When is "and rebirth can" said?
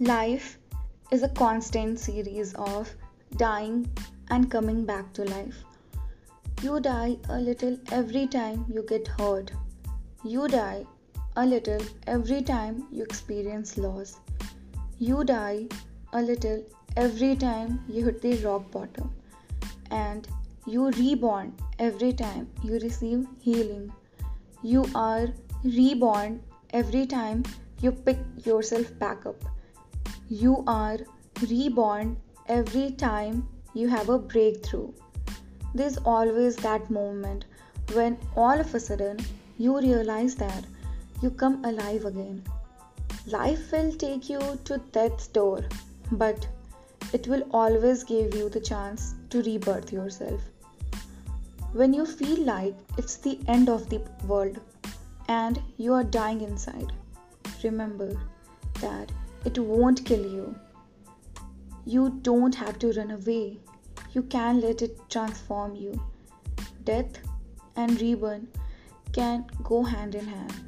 67.74-69.46